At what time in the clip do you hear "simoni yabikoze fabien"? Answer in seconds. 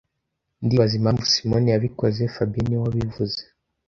1.31-2.65